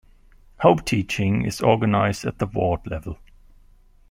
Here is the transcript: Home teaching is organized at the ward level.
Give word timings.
Home 0.61 0.79
teaching 0.79 1.45
is 1.45 1.61
organized 1.61 2.25
at 2.25 2.39
the 2.39 2.47
ward 2.47 2.87
level. 2.87 3.19